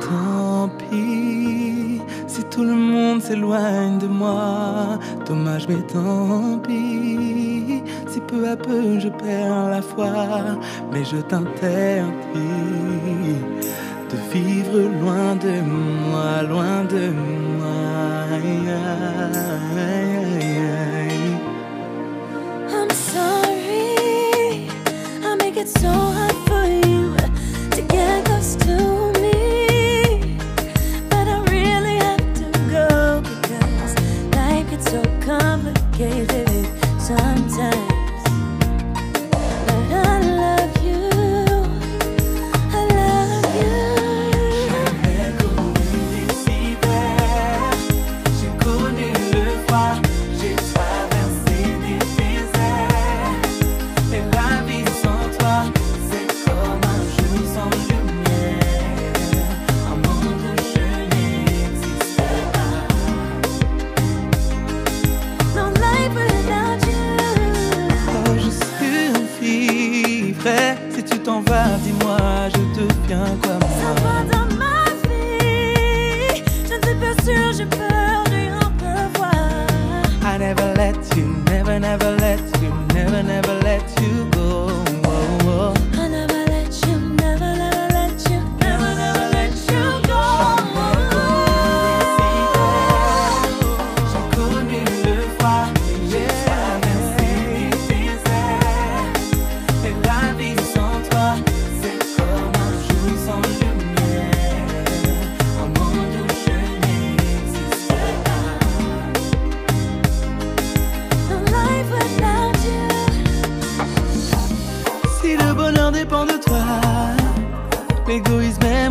Tant 0.00 0.68
pis 0.78 2.00
si 2.26 2.44
Tout 2.44 2.64
le 2.64 2.74
monde 2.74 3.20
s'éloigne 3.20 3.98
de 3.98 4.06
moi, 4.06 4.98
dommage 5.26 5.68
mais 5.68 5.82
tant 5.82 6.58
pis 6.58 7.37
peu 8.38 8.48
à 8.48 8.56
peu 8.56 9.00
je 9.00 9.08
perds 9.08 9.70
la 9.70 9.82
foi, 9.82 10.12
mais 10.92 11.04
je 11.04 11.16
t'interdis 11.16 12.08
de 14.10 14.16
vivre 14.32 14.78
loin 15.00 15.34
de 15.36 15.60
moi, 15.60 16.42
loin 16.42 16.84
de 16.84 17.10
moi. 17.58 17.68
I'm 22.70 22.90
sorry, 22.90 24.68
I 25.24 25.36
make 25.40 25.56
it 25.56 25.68
so 25.68 25.88
hard 25.88 26.36
for 26.48 26.66
you 26.86 27.16
to 27.74 27.82
get 27.82 28.24
close 28.26 28.56
to 28.66 29.12
me, 29.20 30.36
but 31.10 31.26
I 31.26 31.38
really 31.50 31.96
have 31.96 32.26
to 32.40 32.46
go 32.70 33.20
because 33.20 33.94
life 34.36 34.80
so 34.80 35.02
complicated 35.26 36.66
sometimes. 37.00 37.97
never 81.98 82.16
let 82.16 82.62
you, 82.62 82.70
never, 82.94 83.22
never 83.22 83.57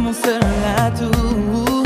Vamos 0.07 0.21
ser 0.21 0.39
lá 0.39 1.76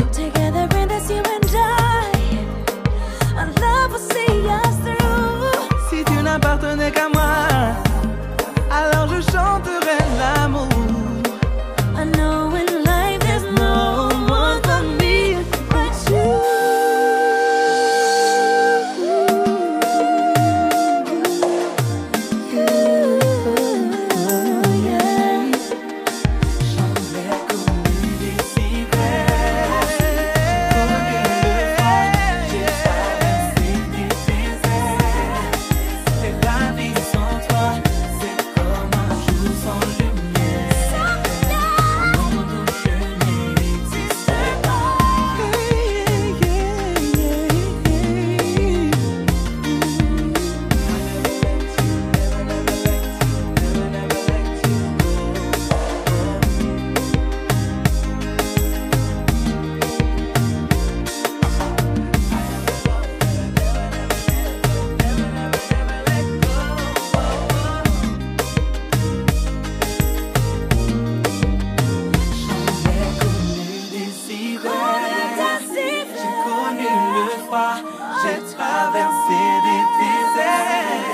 j'ai 78.22 78.40
traversé 78.54 79.40
des 79.66 79.82
déserts. 80.00 81.12